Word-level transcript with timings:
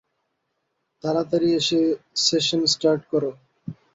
তাড়াতাড়ি 1.03 1.49
এসে 1.59 1.79
session 2.25 2.61
start 2.73 3.01
করো! 3.11 3.31